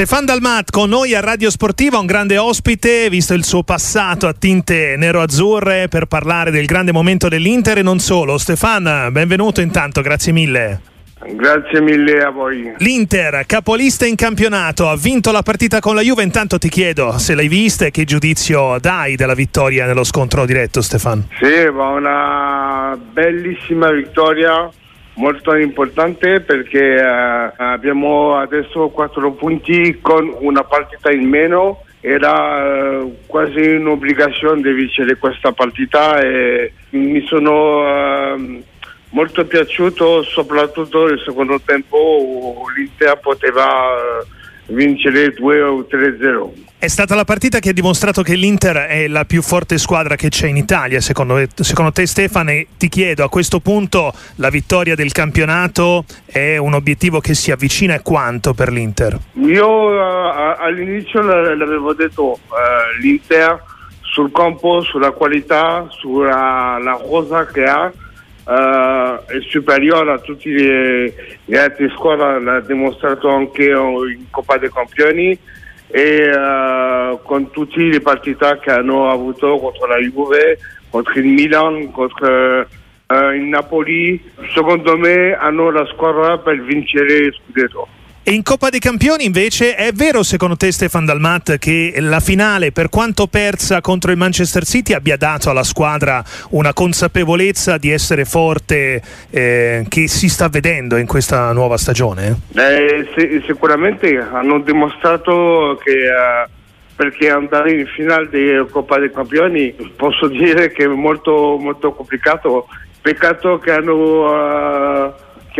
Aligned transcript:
Stefan 0.00 0.24
Dalmat 0.24 0.70
con 0.70 0.88
noi 0.88 1.14
a 1.14 1.20
Radio 1.20 1.50
Sportiva, 1.50 1.98
un 1.98 2.06
grande 2.06 2.38
ospite, 2.38 3.10
visto 3.10 3.34
il 3.34 3.44
suo 3.44 3.62
passato 3.62 4.26
a 4.26 4.32
tinte 4.32 4.94
nero-azzurre 4.96 5.88
per 5.88 6.06
parlare 6.06 6.50
del 6.50 6.64
grande 6.64 6.90
momento 6.90 7.28
dell'Inter 7.28 7.76
e 7.76 7.82
non 7.82 7.98
solo. 7.98 8.38
Stefan, 8.38 9.10
benvenuto 9.12 9.60
intanto, 9.60 10.00
grazie 10.00 10.32
mille. 10.32 10.80
Grazie 11.34 11.82
mille 11.82 12.22
a 12.22 12.30
voi. 12.30 12.72
L'Inter, 12.78 13.44
capolista 13.44 14.06
in 14.06 14.14
campionato, 14.14 14.88
ha 14.88 14.96
vinto 14.96 15.32
la 15.32 15.42
partita 15.42 15.80
con 15.80 15.94
la 15.94 16.00
Juve. 16.00 16.22
Intanto 16.22 16.56
ti 16.56 16.70
chiedo 16.70 17.18
se 17.18 17.34
l'hai 17.34 17.48
vista 17.48 17.84
e 17.84 17.90
che 17.90 18.04
giudizio 18.04 18.78
dai 18.80 19.16
della 19.16 19.34
vittoria 19.34 19.84
nello 19.84 20.04
scontro 20.04 20.46
diretto, 20.46 20.80
Stefan. 20.80 21.26
Sì, 21.38 21.70
ma 21.70 21.88
una 21.88 22.98
bellissima 23.12 23.90
vittoria 23.90 24.66
molto 25.14 25.54
importante 25.54 26.40
perché 26.40 26.96
eh, 26.96 27.52
abbiamo 27.56 28.36
adesso 28.36 28.88
quattro 28.88 29.32
punti 29.32 29.98
con 30.00 30.34
una 30.40 30.64
partita 30.64 31.10
in 31.10 31.28
meno. 31.28 31.82
Era 32.00 33.00
eh, 33.00 33.12
quasi 33.26 33.60
un'obbligazione 33.60 34.62
di 34.62 34.72
vincere 34.72 35.16
questa 35.16 35.52
partita 35.52 36.18
e 36.20 36.72
mi 36.90 37.20
sono 37.26 37.84
eh, 38.34 38.62
molto 39.10 39.44
piaciuto 39.44 40.22
soprattutto 40.22 41.06
nel 41.06 41.20
secondo 41.24 41.60
tempo 41.64 42.64
l'Inter 42.74 43.18
poteva 43.18 44.24
vincere 44.70 45.32
2 45.32 45.62
o 45.62 45.86
3-0. 45.88 46.68
È 46.78 46.88
stata 46.88 47.14
la 47.14 47.24
partita 47.24 47.58
che 47.58 47.68
ha 47.68 47.72
dimostrato 47.74 48.22
che 48.22 48.34
l'Inter 48.34 48.76
è 48.86 49.06
la 49.06 49.26
più 49.26 49.42
forte 49.42 49.76
squadra 49.76 50.16
che 50.16 50.30
c'è 50.30 50.46
in 50.46 50.56
Italia, 50.56 51.00
secondo, 51.00 51.38
secondo 51.54 51.92
te 51.92 52.06
Stefano, 52.06 52.52
ti 52.78 52.88
chiedo 52.88 53.22
a 53.22 53.28
questo 53.28 53.60
punto 53.60 54.14
la 54.36 54.48
vittoria 54.48 54.94
del 54.94 55.12
campionato 55.12 56.06
è 56.24 56.56
un 56.56 56.72
obiettivo 56.72 57.20
che 57.20 57.34
si 57.34 57.50
avvicina 57.50 57.94
e 57.94 58.00
quanto 58.00 58.54
per 58.54 58.72
l'Inter? 58.72 59.18
Io 59.34 59.68
uh, 59.68 60.54
all'inizio 60.58 61.20
l'avevo 61.20 61.92
detto, 61.92 62.22
uh, 62.22 63.00
l'Inter 63.02 63.62
sul 64.00 64.32
campo, 64.32 64.80
sulla 64.80 65.10
qualità, 65.10 65.86
sulla 65.90 66.78
la 66.82 66.98
rosa 66.98 67.46
che 67.46 67.64
ha, 67.64 67.92
uh, 68.44 69.24
è 69.26 69.40
superiore 69.48 70.12
a 70.12 70.18
tutte 70.18 70.48
le, 70.48 71.14
le 71.44 71.58
altre 71.58 71.88
squadre, 71.90 72.40
l'ha 72.40 72.60
dimostrato 72.60 73.28
anche 73.28 73.64
in 73.64 74.24
Coppa 74.30 74.56
dei 74.58 74.70
Campioni 74.70 75.38
e 75.88 76.30
uh, 76.30 77.20
con 77.22 77.50
tutte 77.50 77.80
le 77.80 78.00
partite 78.00 78.58
che 78.62 78.70
hanno 78.70 79.10
avuto 79.10 79.58
contro 79.58 79.86
la 79.86 79.98
Juve, 79.98 80.58
contro 80.88 81.18
il 81.18 81.26
Milan, 81.26 81.90
contro 81.90 82.60
uh, 82.60 83.30
il 83.34 83.42
Napoli, 83.42 84.22
secondo 84.54 84.96
me 84.96 85.34
hanno 85.34 85.70
la 85.70 85.86
squadra 85.86 86.38
per 86.38 86.60
vincere 86.62 87.14
il 87.14 87.34
scudetto. 87.34 87.88
E 88.30 88.34
in 88.34 88.44
Coppa 88.44 88.68
dei 88.68 88.78
Campioni 88.78 89.24
invece 89.24 89.74
è 89.74 89.90
vero 89.92 90.22
secondo 90.22 90.54
te 90.54 90.70
Stefan 90.70 91.04
Dalmat 91.04 91.58
che 91.58 91.94
la 91.98 92.20
finale 92.20 92.70
per 92.70 92.88
quanto 92.88 93.26
persa 93.26 93.80
contro 93.80 94.12
il 94.12 94.16
Manchester 94.18 94.64
City 94.64 94.92
abbia 94.92 95.16
dato 95.16 95.50
alla 95.50 95.64
squadra 95.64 96.22
una 96.50 96.72
consapevolezza 96.72 97.76
di 97.76 97.90
essere 97.90 98.24
forte 98.24 99.02
eh, 99.30 99.84
che 99.88 100.06
si 100.06 100.28
sta 100.28 100.48
vedendo 100.48 100.96
in 100.96 101.08
questa 101.08 101.50
nuova 101.50 101.76
stagione? 101.76 102.42
Eh, 102.54 103.08
sì, 103.16 103.42
sicuramente 103.48 104.16
hanno 104.18 104.60
dimostrato 104.60 105.76
che 105.82 105.90
uh, 105.90 106.48
perché 106.94 107.30
andare 107.30 107.72
in 107.72 107.86
finale 107.86 108.28
di 108.28 108.70
Coppa 108.70 109.00
dei 109.00 109.10
Campioni 109.10 109.74
posso 109.96 110.28
dire 110.28 110.70
che 110.70 110.84
è 110.84 110.86
molto, 110.86 111.56
molto 111.58 111.90
complicato. 111.90 112.68
Peccato 113.02 113.58
che 113.58 113.72
hanno... 113.72 114.26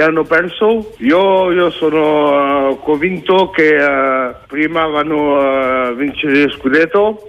Che 0.00 0.06
hanno 0.06 0.24
perso. 0.24 0.94
Io, 1.00 1.52
io 1.52 1.68
sono 1.68 2.70
uh, 2.70 2.80
convinto 2.80 3.50
che 3.50 3.76
uh, 3.76 4.34
prima 4.46 4.86
vanno 4.86 5.38
a 5.38 5.90
uh, 5.90 5.94
vincere 5.94 6.38
il 6.38 6.52
scudetto 6.52 7.28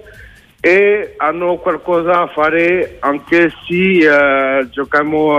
e 0.58 1.12
hanno 1.18 1.56
qualcosa 1.56 2.22
a 2.22 2.28
fare 2.28 2.96
anche 3.00 3.52
se 3.68 4.68
giochiamo 4.70 5.36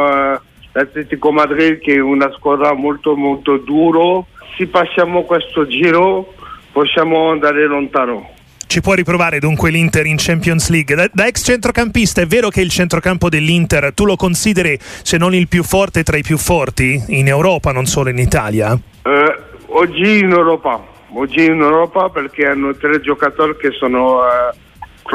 l'Atletico 0.74 1.31
Madrid 1.31 1.80
che 1.80 1.96
è 1.96 2.00
una 2.00 2.31
squadra 2.34 2.72
molto 2.75 3.16
molto 3.16 3.57
dura. 3.57 4.24
Se 4.56 4.68
passiamo 4.68 5.24
questo 5.24 5.66
giro 5.66 6.36
possiamo 6.72 7.31
andare 7.31 7.66
lontano. 7.66 8.30
Ci 8.73 8.81
può 8.81 8.95
riprovare 8.95 9.38
dunque 9.38 9.69
l'Inter 9.69 10.07
in 10.07 10.16
Champions 10.17 10.72
League. 10.72 10.95
Da, 10.95 11.07
da, 11.13 11.28
ex 11.28 11.45
centrocampista 11.45 12.22
è 12.22 12.25
vero 12.25 12.50
che 12.50 12.59
il 12.61 12.72
centrocampo 12.72 13.29
dell'Inter 13.29 13.94
tu 13.94 14.03
lo 14.03 14.16
consideri 14.16 14.75
se 14.81 15.19
non 15.19 15.35
il 15.35 15.47
più 15.47 15.61
forte 15.61 16.01
tra 16.01 16.17
i 16.17 16.23
più 16.23 16.39
forti 16.39 17.00
in 17.09 17.28
Europa, 17.28 17.72
non 17.72 17.85
solo 17.85 18.09
in 18.09 18.17
Italia? 18.17 18.75
Eh, 19.03 19.35
oggi 19.67 20.22
in 20.22 20.31
Europa, 20.31 20.83
oggi 21.13 21.45
in 21.45 21.62
Europa 21.62 22.09
perché 22.09 22.47
hanno 22.47 22.75
tre 22.75 23.00
giocatori 23.00 23.56
che 23.57 23.69
sono 23.73 24.22
eh, 24.25 24.56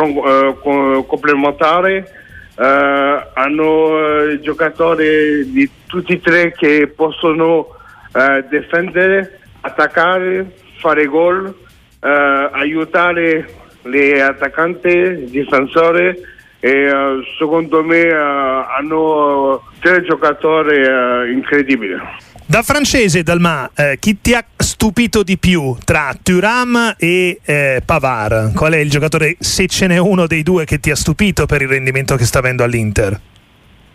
eh, 0.04 1.04
complementari, 1.08 1.96
eh, 1.96 3.26
hanno 3.34 4.28
eh, 4.28 4.40
giocatori 4.40 5.50
di 5.50 5.68
tutti 5.86 6.12
e 6.12 6.20
tre 6.20 6.52
che 6.52 6.92
possono 6.94 7.66
eh, 8.14 8.44
difendere, 8.48 9.40
attaccare, 9.62 10.48
fare 10.76 11.06
gol 11.06 11.66
uh, 12.00 12.48
aiutare 12.52 13.46
le 13.82 14.22
attaccanti, 14.22 14.88
i 14.88 15.30
difensori 15.30 16.36
e 16.60 16.90
uh, 16.90 17.22
secondo 17.38 17.84
me 17.84 18.02
uh, 18.08 18.64
hanno 18.76 19.62
tre 19.80 20.02
giocatori 20.02 21.32
incredibili. 21.32 21.96
Da 22.44 22.62
francese, 22.62 23.22
Dalma, 23.22 23.70
eh, 23.76 23.98
chi 24.00 24.22
ti 24.22 24.32
ha 24.32 24.42
stupito 24.56 25.22
di 25.22 25.36
più 25.36 25.76
tra 25.84 26.14
Thuram 26.20 26.94
e 26.96 27.40
eh, 27.44 27.82
Pavard? 27.84 28.54
Qual 28.54 28.72
è 28.72 28.78
il 28.78 28.88
giocatore, 28.88 29.36
se 29.38 29.66
ce 29.66 29.86
n'è 29.86 29.98
uno 29.98 30.26
dei 30.26 30.42
due, 30.42 30.64
che 30.64 30.80
ti 30.80 30.90
ha 30.90 30.96
stupito 30.96 31.44
per 31.44 31.60
il 31.60 31.68
rendimento 31.68 32.16
che 32.16 32.24
sta 32.24 32.38
avendo 32.38 32.64
all'Inter? 32.64 33.20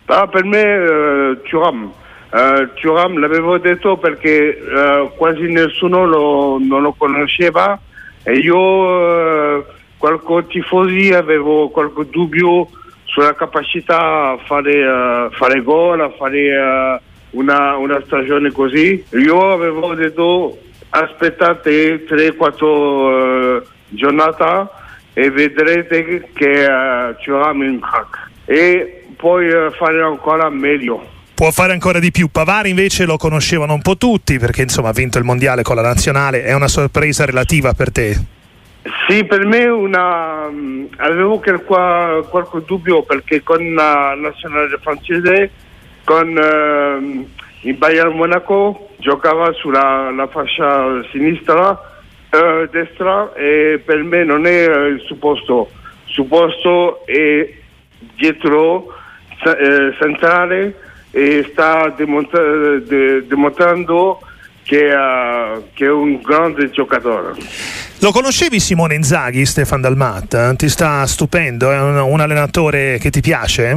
Ah, 0.06 0.28
per 0.28 0.44
me 0.44 1.40
Thuram. 1.48 1.92
Thuram 2.80 3.18
l'avevo 3.18 3.58
detto 3.58 3.96
perché 3.96 4.56
quasi 5.16 5.50
nessuno 5.50 6.04
lo, 6.04 6.58
non 6.60 6.82
lo 6.82 6.92
conosceva 6.92 7.76
e 8.24 8.32
io, 8.38 9.58
eh, 9.58 9.64
qualche 9.98 10.46
tifosi, 10.48 11.12
avevo 11.12 11.68
qualche 11.68 12.08
dubbio 12.08 12.68
sulla 13.04 13.34
capacità 13.34 14.30
a 14.30 14.38
fare, 14.44 14.84
uh, 14.84 15.30
fare 15.30 15.62
gol, 15.62 16.00
a 16.00 16.10
fare 16.10 16.56
uh, 16.56 17.38
una, 17.38 17.76
una, 17.76 18.02
stagione 18.04 18.50
così. 18.50 19.04
Io 19.12 19.52
avevo 19.52 19.94
detto 19.94 20.58
aspettate 20.88 22.04
3-4 22.04 22.64
uh, 22.64 23.62
giornate 23.88 24.68
e 25.12 25.30
vedrete 25.30 26.28
che 26.32 26.66
uh, 26.66 27.14
ci 27.20 27.30
avrà 27.30 27.50
un 27.50 27.78
crack 27.78 28.30
e 28.46 29.06
poi 29.16 29.48
fare 29.76 30.02
ancora 30.02 30.48
meglio 30.50 31.06
può 31.34 31.50
fare 31.50 31.72
ancora 31.72 31.98
di 31.98 32.10
più. 32.10 32.28
Pavari 32.28 32.70
invece 32.70 33.04
lo 33.04 33.16
conoscevano 33.16 33.74
un 33.74 33.82
po' 33.82 33.96
tutti 33.96 34.38
perché 34.38 34.62
insomma 34.62 34.90
ha 34.90 34.92
vinto 34.92 35.18
il 35.18 35.24
mondiale 35.24 35.62
con 35.62 35.76
la 35.76 35.82
nazionale, 35.82 36.44
è 36.44 36.54
una 36.54 36.68
sorpresa 36.68 37.24
relativa 37.24 37.72
per 37.74 37.92
te? 37.92 38.32
Sì, 39.08 39.24
per 39.24 39.46
me 39.46 39.64
una, 39.64 40.44
avevo 40.96 41.38
qualche, 41.38 42.28
qualche 42.28 42.62
dubbio 42.66 43.02
perché 43.02 43.42
con 43.42 43.74
la 43.74 44.14
nazionale 44.14 44.78
francese, 44.80 45.50
con 46.04 46.28
uh, 46.28 47.28
il 47.62 47.74
Bayern 47.74 48.14
Monaco, 48.14 48.90
giocava 48.98 49.52
sulla 49.52 50.28
fascia 50.30 51.02
sinistra, 51.10 51.70
uh, 51.70 52.68
destra 52.70 53.32
e 53.34 53.82
per 53.82 54.02
me 54.02 54.22
non 54.22 54.46
è 54.46 54.64
il 54.64 55.00
suo 55.06 55.16
posto. 55.16 55.70
Il 56.06 56.12
suo 56.12 56.24
posto 56.24 57.06
è 57.06 57.50
dietro, 58.16 58.92
eh, 59.44 59.94
centrale 59.98 60.83
e 61.14 61.48
sta 61.52 61.94
dimostra- 61.96 62.80
de- 62.80 63.24
dimostrando 63.28 64.20
che, 64.64 64.92
uh, 64.92 65.62
che, 65.72 65.84
è 65.84 65.90
un 65.90 66.20
grande 66.20 66.70
giocatore. 66.70 67.34
Lo 68.00 68.10
conoscevi 68.10 68.58
Simone 68.58 68.96
Inzaghi, 68.96 69.46
Stefan 69.46 69.80
Dalmat? 69.80 70.56
Ti 70.56 70.68
sta 70.68 71.06
stupendo? 71.06 71.70
È 71.70 71.80
un, 71.80 71.96
un 71.98 72.20
allenatore 72.20 72.98
che 72.98 73.10
ti 73.10 73.20
piace? 73.20 73.76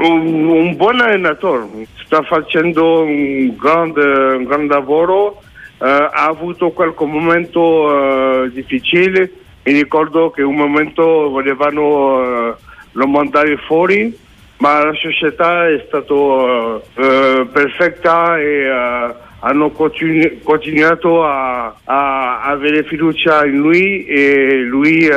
Un, 0.00 0.46
un, 0.46 0.76
buon 0.76 1.00
allenatore, 1.00 1.66
sta 2.04 2.20
facendo 2.22 3.00
un 3.00 3.56
grande, 3.56 4.02
un 4.36 4.44
grande 4.44 4.74
lavoro, 4.74 5.40
uh, 5.78 5.84
ha 5.84 6.26
avuto 6.26 6.70
qualche 6.70 7.04
momento 7.06 7.60
uh, 7.60 8.48
difficile, 8.50 9.32
mi 9.64 9.72
ricordo 9.72 10.30
che 10.30 10.42
un 10.42 10.54
momento 10.54 11.30
volevano 11.30 12.56
lo 12.92 13.06
mandare 13.06 13.56
fuori, 13.56 14.26
ma 14.58 14.84
la 14.84 14.94
società 14.94 15.68
è 15.68 15.84
stata 15.86 16.12
uh, 16.12 16.82
uh, 16.94 17.48
perfetta 17.50 18.38
e 18.38 18.70
uh, 18.70 19.14
hanno 19.40 19.70
continu- 19.70 20.42
continuato 20.42 21.24
a, 21.24 21.74
a, 21.84 22.42
avere 22.42 22.82
fiducia 22.84 23.44
in 23.44 23.56
lui 23.56 24.04
e 24.04 24.56
lui 24.62 25.08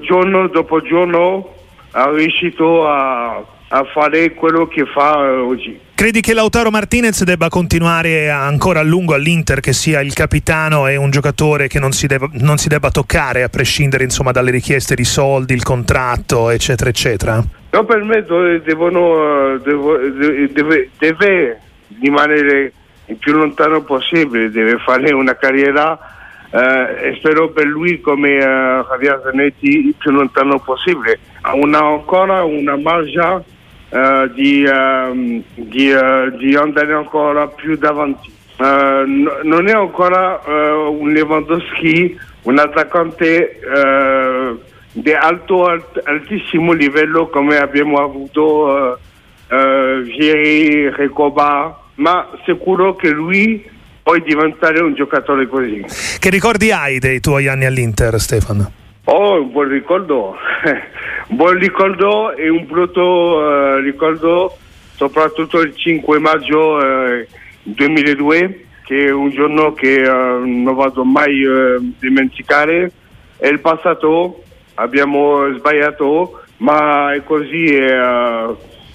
giorno 0.00 0.48
dopo 0.48 0.82
giorno 0.82 1.54
ha 1.92 2.10
riuscito 2.10 2.86
a 2.86 3.42
a 3.68 3.84
fare 3.92 4.32
quello 4.32 4.66
che 4.66 4.84
fa 4.86 5.24
eh, 5.24 5.36
oggi. 5.36 5.80
Credi 5.94 6.20
che 6.20 6.32
Lautaro 6.32 6.70
Martinez 6.70 7.24
debba 7.24 7.48
continuare 7.48 8.30
ancora 8.30 8.80
a 8.80 8.82
lungo 8.82 9.14
all'Inter, 9.14 9.60
che 9.60 9.72
sia 9.72 10.00
il 10.00 10.12
capitano 10.12 10.86
e 10.86 10.96
un 10.96 11.10
giocatore 11.10 11.66
che 11.66 11.78
non 11.78 11.92
si, 11.92 12.06
debba, 12.06 12.28
non 12.34 12.56
si 12.56 12.68
debba 12.68 12.90
toccare, 12.90 13.42
a 13.42 13.48
prescindere 13.48 14.04
insomma, 14.04 14.30
dalle 14.30 14.52
richieste 14.52 14.94
di 14.94 15.04
soldi, 15.04 15.54
il 15.54 15.64
contratto, 15.64 16.50
eccetera, 16.50 16.88
eccetera? 16.88 17.44
No, 17.70 17.84
per 17.84 18.02
me 18.02 18.22
devono, 18.62 19.54
eh, 19.54 19.60
devo, 19.60 19.96
deve, 19.98 20.90
deve 20.98 21.60
rimanere 22.00 22.72
il 23.06 23.16
più 23.16 23.32
lontano 23.32 23.82
possibile, 23.82 24.50
deve 24.50 24.78
fare 24.78 25.12
una 25.12 25.34
carriera 25.34 25.98
eh, 26.50 27.08
e 27.08 27.14
spero 27.18 27.50
per 27.50 27.66
lui 27.66 28.00
come 28.00 28.36
eh, 28.36 28.84
Javier 28.88 29.20
Zanetti 29.22 29.86
il 29.86 29.94
più 29.98 30.10
lontano 30.10 30.58
possibile. 30.60 31.18
Ha 31.42 31.52
ancora 31.52 32.42
una 32.44 32.76
margia 32.76 33.42
eh, 33.90 34.30
di, 34.34 34.64
ehm, 34.64 35.42
di, 35.54 35.90
eh, 35.90 36.32
di, 36.36 36.54
andare 36.56 36.92
ancora 36.94 37.48
più 37.48 37.76
davanti. 37.76 38.36
Uh, 38.58 39.06
n- 39.06 39.40
non 39.44 39.68
è 39.68 39.72
ancora 39.72 40.40
uh, 40.44 40.92
un 40.92 41.12
Lewandowski, 41.12 42.18
un 42.42 42.58
attaccante 42.58 43.60
uh, 43.62 44.27
di 44.92 45.12
alto, 45.12 45.66
alt- 45.66 46.00
altissimo 46.04 46.72
livello 46.72 47.28
come 47.28 47.58
abbiamo 47.58 47.98
avuto 47.98 48.98
uh, 49.48 50.00
Vieri, 50.02 50.90
Recoba, 50.90 51.78
ma 51.94 52.28
sicuro 52.44 52.94
che 52.96 53.10
lui 53.10 53.64
può 54.02 54.16
diventare 54.18 54.80
un 54.80 54.94
giocatore 54.94 55.46
così. 55.46 55.84
Che 56.18 56.30
ricordi 56.30 56.70
hai 56.70 56.98
dei 56.98 57.20
tuoi 57.20 57.48
anni 57.48 57.66
all'Inter, 57.66 58.18
Stefano? 58.18 58.72
Oh, 59.04 59.40
un 59.40 59.50
buon 59.50 59.68
ricordo. 59.68 60.36
un 61.28 61.36
buon 61.36 61.58
ricordo 61.58 62.34
e 62.34 62.48
un 62.48 62.66
brutto 62.66 63.00
uh, 63.02 63.76
ricordo, 63.80 64.56
soprattutto 64.94 65.60
il 65.60 65.74
5 65.74 66.18
maggio 66.18 66.76
uh, 66.76 67.26
2002, 67.62 68.64
che 68.84 69.06
è 69.06 69.10
un 69.10 69.30
giorno 69.30 69.72
che 69.74 70.00
non 70.00 70.74
vado 70.74 71.04
mai 71.04 71.44
dimenticare. 71.98 72.90
È 73.36 73.46
il 73.46 73.60
passato, 73.60 74.44
abbiamo 74.78 75.52
sbagliato, 75.56 76.42
ma 76.58 77.12
è 77.12 77.22
così. 77.22 77.64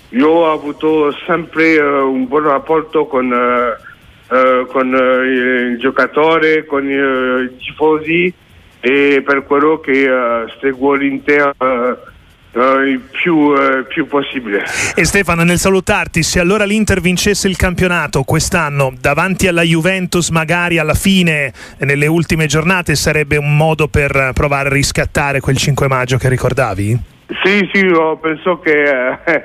io 0.09 0.29
ho 0.29 0.51
avuto 0.51 1.11
sempre 1.25 1.79
un 1.79 2.27
buon 2.27 2.43
rapporto 2.43 3.05
con, 3.05 3.29
con 4.67 4.87
il 4.87 5.77
giocatore, 5.79 6.65
con 6.65 6.89
i 6.89 7.57
tifosi 7.57 8.33
e 8.79 9.21
per 9.25 9.45
quello 9.45 9.79
che 9.79 10.09
seguo 10.59 10.93
l'Inter 10.93 11.53
uh, 11.57 12.11
il 12.55 12.99
più, 13.11 13.35
uh, 13.35 13.85
più, 13.87 14.05
possibile. 14.05 14.63
E 14.95 15.05
Stefano, 15.05 15.43
nel 15.43 15.57
salutarti, 15.57 16.21
se 16.21 16.39
allora 16.39 16.65
l'Inter 16.65 17.01
vincesse 17.01 17.47
il 17.47 17.55
campionato 17.55 18.23
quest'anno 18.23 18.93
davanti 18.99 19.47
alla 19.47 19.63
Juventus, 19.63 20.29
magari 20.29 20.77
alla 20.77 20.93
fine, 20.93 21.51
nelle 21.79 22.05
ultime 22.05 22.45
giornate, 22.45 22.95
sarebbe 22.95 23.37
un 23.37 23.55
modo 23.57 23.87
per 23.87 24.31
provare 24.33 24.69
a 24.69 24.73
riscattare 24.73 25.39
quel 25.39 25.57
5 25.57 25.87
maggio 25.87 26.17
che 26.17 26.29
ricordavi? 26.29 26.99
Sì, 27.43 27.69
sì, 27.73 27.79
io 27.79 28.17
penso 28.17 28.59
che 28.59 28.83
eh, 28.83 29.17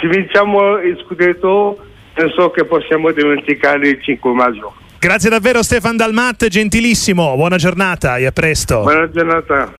se 0.00 0.08
vinciamo 0.08 0.78
il 0.78 1.02
scudetto, 1.06 1.78
penso 2.12 2.50
che 2.50 2.64
possiamo 2.64 3.10
dimenticare 3.12 3.88
il 3.88 4.02
5 4.02 4.32
maggio. 4.32 4.74
Grazie 4.98 5.30
davvero 5.30 5.62
Stefan 5.62 5.96
Dalmat, 5.96 6.46
gentilissimo, 6.46 7.34
buona 7.34 7.56
giornata 7.56 8.18
e 8.18 8.26
a 8.26 8.30
presto. 8.30 8.82
Buona 8.82 9.10
giornata. 9.10 9.68